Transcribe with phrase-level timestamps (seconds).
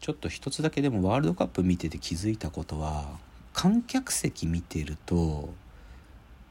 [0.00, 3.06] ちょっと一つだけでもワールドカップ見てて気づいたことは
[3.52, 5.50] 観客席見てると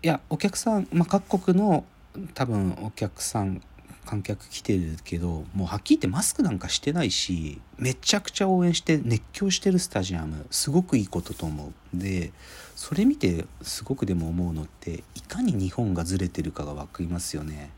[0.04, 1.86] いやお客さん、まあ、各国の
[2.34, 3.62] 多分お客さん
[4.06, 11.98] 観客来てるけどもうはっきり言ってマスクなんかしてないしめちゃくちゃ応援して熱狂してるスタジアムすごくいいことと思う。
[11.98, 12.32] で
[12.76, 17.70] それ見てすごくでも思うのっていかに日本がずれてるかが分かりますよね。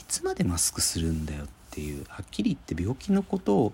[0.00, 3.72] いつまでマスクするんだよっていうはっきり言って病気のことを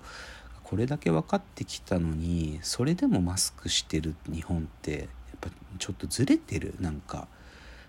[0.70, 5.08] これだけ分かってきたのにそれでもマスクしてる日本ってやっ
[5.40, 6.74] ぱちょっとずれてる？
[6.80, 7.26] なんか。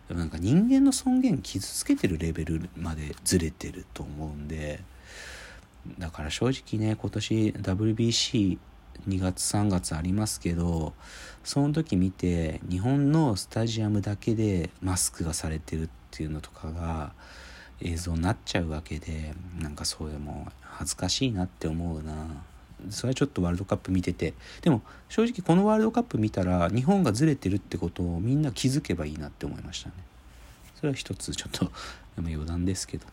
[0.10, 4.82] なんか人間の尊厳傷つけてるレベルまでずれてると思うんで
[6.00, 8.58] だから正直ね今年 WBC2
[9.08, 10.92] 月3月ありますけど
[11.46, 17.14] その時見て日本のスタジアムだけでマスクがされてるっていうのとかが
[17.80, 22.28] 映像になっちゃうわけでなんかそういうも恥ずかしいなって思うな
[22.90, 24.34] それはちょっとワールドカップ見てて。
[24.62, 29.96] でも正直このワールドカップ見たら日本がずれてるってことをみんな気づけばいいなって思いましたね。
[30.76, 31.72] それは一つちょっと
[32.18, 33.12] 余談ですけどね。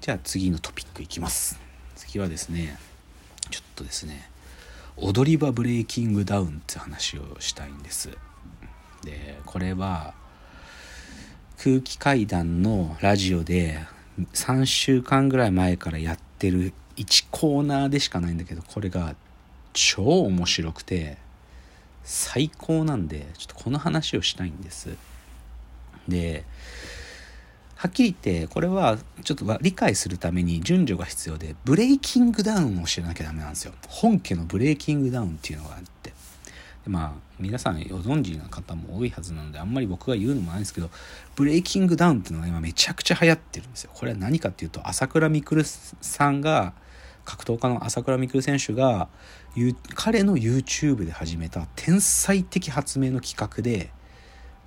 [0.00, 1.58] じゃあ次のトピックいきます。
[1.96, 2.78] 次はですね
[3.50, 4.28] ちょっとですね
[4.96, 8.10] 踊り場ブレイキングダウンって話をしたいんです。
[9.04, 10.14] でこれは
[11.58, 13.78] 空気階段のラジオで
[14.34, 19.14] 3週間ぐらい前からやってる1コーナーでしかないんだけどこれが
[19.72, 21.18] 超面白くて
[22.04, 24.96] 最高なんでちょっとこの話をしたいんです。
[26.08, 26.44] で
[27.76, 33.72] はっきり言ってこれはちょっと理解するために順序が必要でブレイキングダウンを知らなきゃダメなんですよ。
[33.88, 35.78] 本家のブレイキングダウンっていうのが
[36.86, 40.90] まあ皆さんご存知な方も多いはずなのであんまり僕が言うのもないんですけど
[41.36, 43.90] ブレイキングダウンっていうのが今めちゃくちゃ流行ってるんですよ。
[43.94, 45.64] これは何かっていうと朝倉未来
[46.00, 46.74] さんが
[47.24, 49.08] 格闘家の朝倉未来選手が
[49.94, 53.90] 彼の YouTube で始めた天才的発明の企画で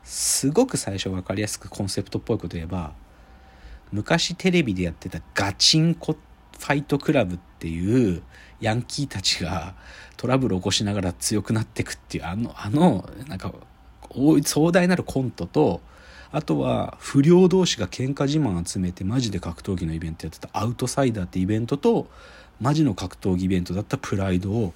[0.04, 2.94] すごく最初分かりやすくコンセプトっぽいこと言えば
[3.92, 8.22] 昔テレビでやってたガチンコってファイトクラブっていう
[8.62, 9.76] ヤンキーたちが
[10.18, 13.54] トラブルを起こしながら強くなっていくっていうあのあのなんか
[14.44, 15.82] 壮大なるコントと
[16.32, 22.08] あとは不良同士が喧嘩自慢集めてマジで格闘技のイベントやってたアウトサイダーってイベントと
[22.60, 24.74] マジの格闘技イベントだったプライドを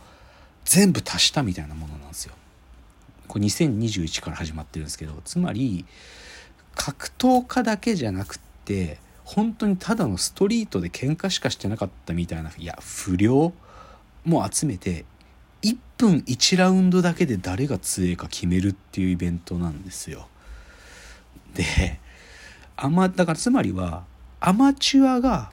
[0.66, 2.34] 全部足したみたいなものなんですよ。
[3.28, 5.86] これ2021から始まってるんですけどつまり
[6.76, 8.98] 格闘家だけじゃなくって
[9.32, 13.54] 本当にただのストリートで喧嘩しかしてなかったみたいないや不良？
[14.26, 15.06] も集めて
[15.62, 20.28] 1分1ラウンドだけで誰が強いか決めるっていうイベントなんですよ。
[21.54, 22.00] で
[22.76, 24.04] アマだからつまりは
[24.40, 25.52] アマチュアが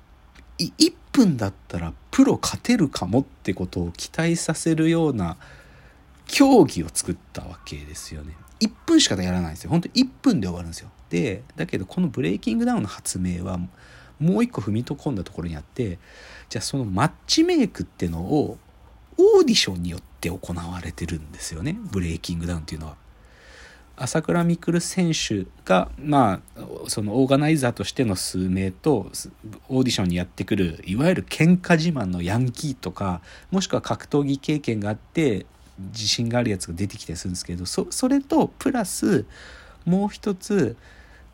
[0.59, 5.37] 1分だったらプロ勝てるかもってことを期待させるような
[6.27, 8.35] 競技を作ったわけですよね。
[8.61, 9.71] 1分しかやらないんですよ。
[9.71, 10.91] 本当1分で終わるんですよ。
[11.11, 13.59] で、だけどこのブレイキングダウンの発明は
[14.19, 15.99] もう一個踏み込んだところにあって、
[16.49, 18.59] じゃあそのマッチメイクってのを
[19.19, 21.77] オーディションによって行われてるんですよね。
[21.81, 22.97] ブレイキングダウンっていうのは。
[23.99, 29.11] 朝倉未来選手が、まあ、そのオーガナイザーとしての数名と
[29.69, 35.47] オーディションにやってくるいわゆる喧嘩自慢のヤンキーとかもしくは格闘技経験があって
[35.79, 39.25] 自信があるやつが出てきたりするんですけどそそれとプラス
[39.87, 40.77] もう一つ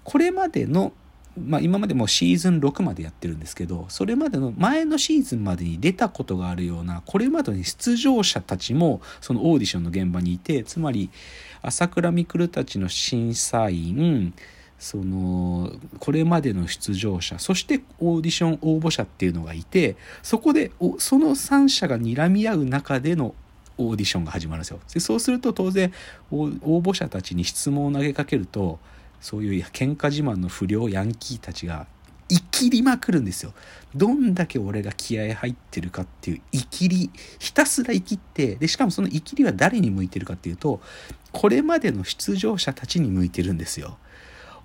[0.04, 0.92] これまでの、
[1.38, 11.10] まあ、今までもシーズン6までやってるんですけどそれまでの前のシーズンまでに出たことがあるようなこれまでに出場者たちもそのオーディションの現場にいてつまり
[11.62, 14.34] 朝倉未来たちの審査員
[14.78, 23.36] そのこれまでの出場者そしてオーディション応募者っていうのがいてそこでその3社が睨み合う中での
[23.78, 24.80] オーディションが始まるんですよ。
[24.92, 25.92] でそうすると当然
[26.30, 26.48] 応
[26.80, 28.80] 募者たちに質問を投げかけると
[29.22, 31.86] そういう喧嘩自慢の不良ヤンキーたちが
[32.28, 33.54] 生きりまくるんですよ。
[33.94, 40.80] どんだけ俺が気合入ってるかっていう生きり、ひたすら生きって、で、しかもその生きりは誰に向いてるかっていうと、
[41.30, 43.98] これまでの出場者たちに向いてるんですよ。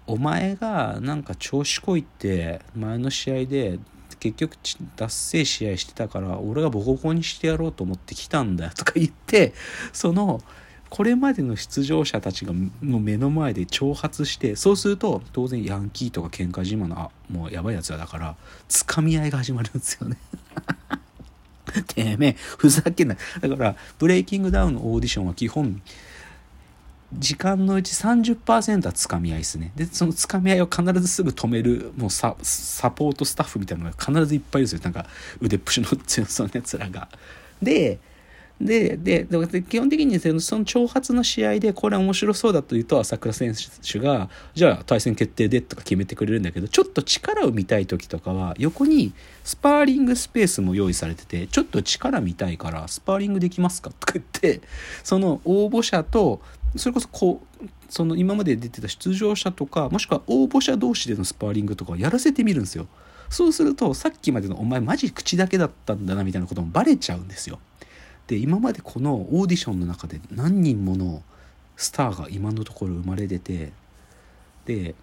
[0.07, 3.79] お前がなんか調子こいって前の試合で
[4.19, 4.55] 結局
[4.95, 9.53] 脱成試合してたから俺がボコボコにしてやろうと思って来たんだよとか言って
[9.91, 10.41] その
[10.89, 18.35] これまでの出場者たちがの目の前で挑発してそうすると当然ヤンキーとか喧嘩島のあもうやばいやつらだから
[18.67, 20.17] つかみ合いが始まるんですよね
[21.87, 25.81] てめえふざけんなだからブレイキングダウンのオーディションは基本
[27.13, 29.71] 時間のうち30%はつかみ合いですね。
[29.75, 34.81] で、そのつかみ合いを必ずすぐ止める、もうササポートスタッフみたいなのが必ずいっぱいいるんですよ。
[34.83, 35.05] なんか
[35.39, 37.07] 腕っぷしの強そうな奴らが。
[37.61, 37.99] で
[38.59, 49.13] ででで基本的にその挑発の試合でこれ面白そうだというと朝倉選手がじゃあ対戦決定でとか決めてくれるんだけどちょっと力を見たい時とかは横に
[49.43, 54.61] スパーリングスペースも用意されててちょっと力見たいからスパーリングできますかとか言って
[55.03, 56.41] その応募者と
[56.75, 62.87] それこそこうその今まで出てた出場者とかもしくは応募者同士でのスパーリングとかをやらせてみるんですよ。
[63.29, 67.59] そうするとさっきまでのお前マジ口だけだったんだなみたいなこともバレちゃうんですよ。
[68.27, 71.23] で今までこのオーディションの中で何人もの
[71.75, 73.71] スターが今のところ生まれ出て
[74.65, 74.95] で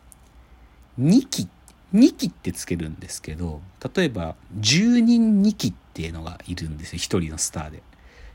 [1.00, 1.49] 2期
[1.94, 3.61] 2期ってつけるんですけど
[3.94, 7.82] 例えば10人2期っていうのがいるんですよ1人のスターで。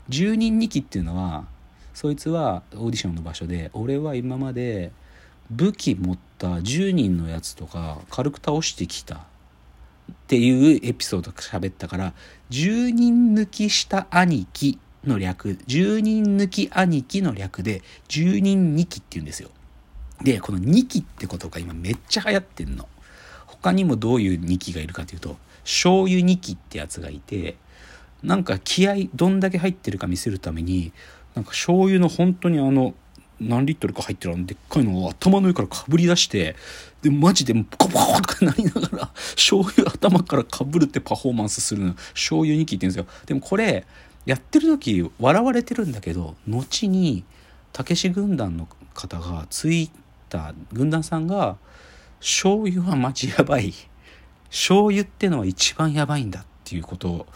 [0.08, 1.44] 10人2期っていうのは
[1.94, 4.90] そいつはオーディションの場所で俺は今まで
[5.50, 9.20] 武器持った10人のやつとか軽く倒してきた
[10.10, 12.12] っていうエピソード喋ったから
[12.50, 19.50] 10人抜きした兄貴の略10人抜き兄貴の略で10人2期って言うんですよ。
[20.22, 22.88] でこの2期ってことが今めっちゃ流行ってんの。
[23.46, 27.56] 他にもどういう2期がいるかというと醤油2期ってやつがいて
[28.22, 30.92] なんか気合どんだけ入ってるか見せるために
[31.34, 32.94] なんか醤油の本当にあの
[33.40, 36.56] 何リットルか入ってるあのでっかいのを頭の上からかぶり出して
[37.02, 41.94] でマジでもうポコポコとかなりながら醤油頭からかぶるってパフォーマンスするの。
[41.94, 43.06] 醤油2期って言うんですよ。
[43.26, 43.86] でもこれ
[44.26, 47.24] やってる時笑われてるんだけど後に
[47.72, 49.90] たけし軍団の方がツイッ
[50.28, 51.56] ター軍団さんが
[52.18, 53.72] 醤油はマジやばい。
[54.50, 57.26] 醤油ってのは一番やばいんだっていうことを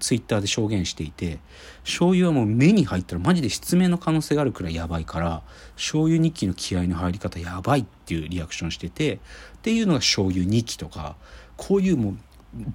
[0.00, 1.38] ツイッターで証言していて
[1.84, 5.42] 醤油はもう目に入ったらマジで失明の可能性があるくらいやばいから
[5.76, 9.18] 醤油日記の気合の入り方やばいっていうリアクションしててっ
[9.62, 11.16] ていうのが醤油日記とか
[11.56, 12.16] こういうもう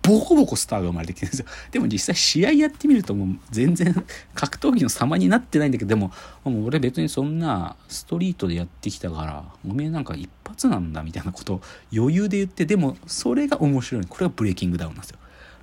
[0.04, 1.45] ボコボコスターが生まれてきてるんですよ。
[1.72, 3.94] でも実際試合やってみるともう全然
[4.33, 6.12] 格闘技の様になってないんだけどでも
[6.45, 11.62] もう俺別にそんなストリートでやってきたからおめえなんか一発なんだみたいなことを
[11.94, 14.06] 余裕で言ってでもそれが面白い。
[14.07, 15.18] これがブレイキングダウンなんですよ。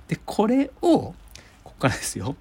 [0.07, 1.15] でこれを
[1.83, 2.37] からですよ。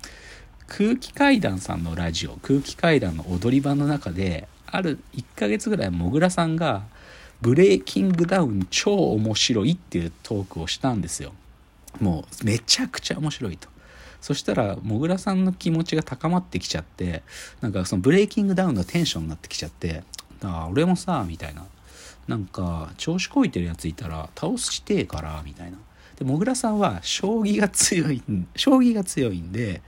[0.69, 6.85] 空気階段さんのラジオ空気階段の踊り場の中である1ヶ月ぐらいもぐらさんが
[7.41, 11.33] ブレイキングダウン超面白いっていうトークをしたんですよ。
[12.01, 13.69] もうめちゃくちゃ面白いと。
[14.21, 17.25] そしたらもぐらさんの気持ちが高まってきちゃって
[17.61, 20.05] なんかそのブレイキングダウンのテンションになってきちゃって
[20.45, 21.67] あ俺もさみたいな。
[22.29, 25.79] なんか調子こいてるやついたら倒してえからみたいな。
[26.17, 28.23] でもぐらさんは将棋が強い
[28.57, 29.83] 将棋が強いんで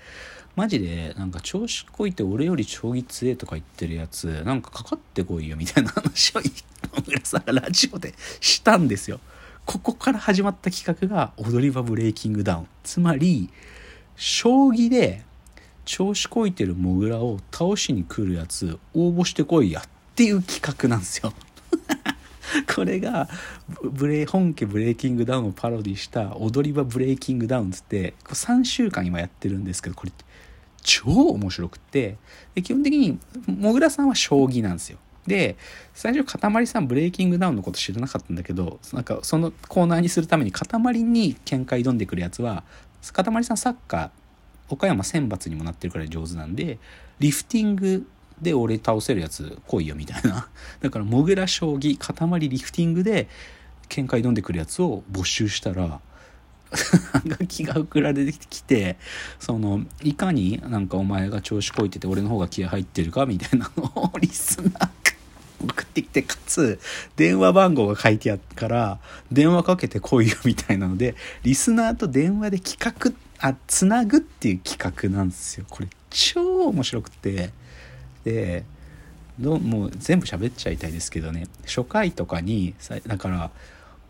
[0.56, 6.40] マジでなんか調子こいて俺より将棋強えとか言ってるやつなんかかかってこいよみたいな話を
[6.94, 9.20] もぐらさんがラジオでしたんですよ。
[9.64, 12.66] ここから始まった企画が踊り場ブレイキングダウン。
[12.82, 13.48] つまり
[14.14, 15.24] 将棋で
[15.84, 19.84] 調子こいてるモグラを倒しに来るやつ応募してこいやっ
[20.14, 21.32] ていう企画なんですよ。
[22.74, 23.28] これが
[23.82, 30.12] ブレ本家ブレイキングダウンをパロディした踊り場ブレイキングダウンつって3週間今やってるんですけどこれ
[30.82, 32.16] 超面白くって
[32.54, 34.98] で基本的にもぐらさんは将棋なんですよ。
[35.26, 35.56] で
[35.94, 42.62] 最初かたまりさんブレイキングダウンのこと知らなかったんだけどなんかそのコーナーにするためにかたまりに喧嘩挑んでくるやつは
[43.12, 44.10] かたまりさんサッカー
[44.68, 46.78] 岡山選抜にもなってるくらい上手なんで
[47.20, 48.06] リフティング
[48.41, 50.48] で俺倒せるやつ来いよみたいな。
[50.81, 53.29] だからモグラ将棋塊リフティングで
[53.88, 56.00] 喧嘩挑んでくるやつを募集したら
[56.74, 58.96] はがきが送られてきて
[59.38, 64.88] そのいかになんかお前が調子こいてて俺の方が気合入ってるかみたいなのを リスナーが
[65.62, 66.79] 送ってきてかつ
[67.17, 68.98] 電話番号が書いてあったから
[69.31, 75.67] 電話かけてこいよみたいなのでリスナーと電話で企画あつなぐっていう企画なんですよ。
[75.69, 77.50] これ超面白くて。
[78.24, 78.64] で
[79.38, 81.46] どもう全部喋っちゃいたいですけどね。
[81.64, 82.74] 初回とかに
[83.06, 83.50] だから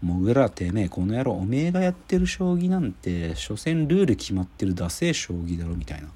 [0.02, 6.08] もぐらてめえこの野郎おめえがやってる将棋なんて所詮ルール決まってるダセえ将棋だろみたいな。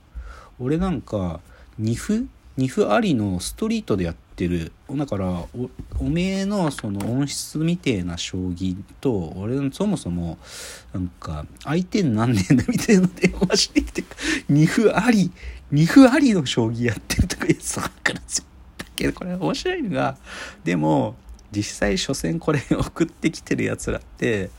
[0.60, 1.40] 俺なんか
[1.80, 2.26] 2歩
[2.58, 4.70] 2歩ありのストリートでやっててる。
[4.90, 5.48] だからお
[5.98, 10.38] おめえのその音質みてえな将棋と俺のそもそも
[10.94, 14.04] なんか相手になんねえんだみたいな電話してきて
[14.48, 15.32] 2歩あり
[15.72, 18.44] 2歩ありの将棋やってるとか言ってたからですよ
[18.78, 20.16] だけどこれ面白いのが
[20.64, 21.16] でも
[21.50, 24.50] 実際所詮これ送ってきてるやつらって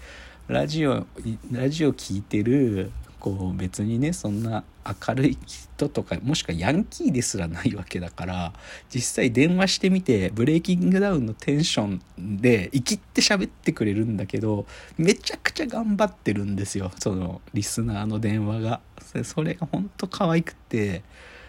[0.48, 1.06] ラジオ
[1.52, 4.64] ラジオ聞いてるこう別にねそんな
[5.08, 8.54] 明るい人とかもしくはヤンキーですらないわけだから
[8.94, 14.66] 実際電話してみてブレイキングダウンのテンションで生きって喋ってくれるんだけど
[14.98, 18.82] めちゃくちゃ頑張ってるんですよそのリスナーの電話が。
[19.24, 21.04] それが本当可愛くて。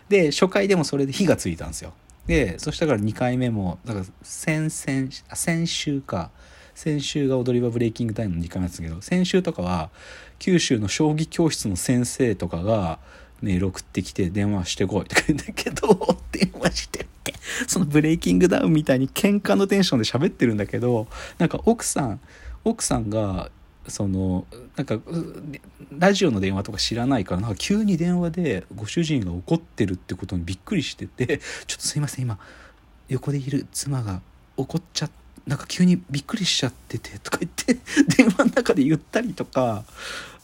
[0.08, 1.92] で初回でもそれで火がついたんですよ。
[2.26, 6.30] でそしたから2回目もだから先々先週か。
[6.74, 9.90] 先週が踊り場ブレイキングタイムの2回目ですけど先週とかは
[10.38, 13.00] 九州の将棋教室の先生とかが
[13.42, 17.34] メール送ってきて電話してこいとか言うんだけど電話してって
[17.66, 21.06] そのブレイキングダウンみたいに喧嘩のテンションで喋ってるんだけど
[21.38, 22.20] なんか奥さん
[22.64, 23.50] 奥さんが
[23.88, 24.98] そのなんか
[25.96, 32.38] ラジオの電話とか知らないからなんか急に電話でご主人が怒ってるってことにびっくりしてて「ちょっとすいません今
[33.08, 34.20] 横でいる妻が
[34.56, 35.20] 怒っちゃって。
[35.46, 37.76] なんか急にびっくりしちゃっててとか言って
[38.16, 39.84] 電話の中で言ったりとか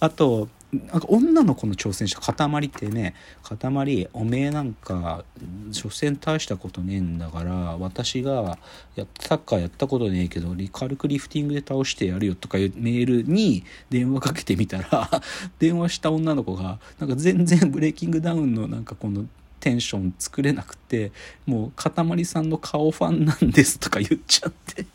[0.00, 0.48] あと
[0.87, 5.25] なんか女の子の挑戦者塊ってね塊おめえなんか
[5.73, 8.59] 所詮大したことねえんだから私が
[8.95, 15.11] やサッカーやったことねえけど軽くリフティングで倒してやるよとかいうメールに電話かけてみたら
[15.59, 19.26] 電話した女の子がなんか全然ブレイキングダウンのなんかこの
[19.61, 21.12] テンション作れなくて
[21.45, 24.87] もうかたまりさんの顔ファンなんですとか言っちゃって。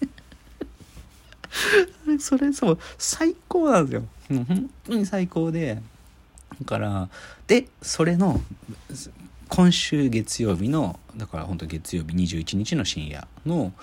[2.20, 4.04] それそう最高なんですよ。
[4.32, 5.82] もう本当に最高で
[6.60, 7.10] だから
[7.48, 8.42] でそれの
[9.50, 13.74] 今週月曜日のだから本当月曜日21日の深夜の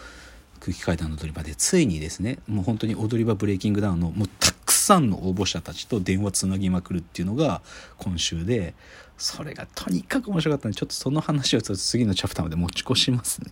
[0.60, 7.62] 空気階段の踊り場でついにですねもう本当に踊り場ブレイキングダウンのもうたくさんの応募者たちと電話つなぎまくるっていうのが
[7.98, 8.74] 今週で
[9.16, 13.50] それがとにかく面白かったのでちょっとその話を次のチャプターまで持ち越しますね。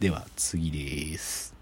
[0.00, 1.55] では次です。